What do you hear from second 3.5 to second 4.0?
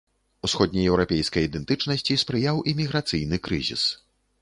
крызіс.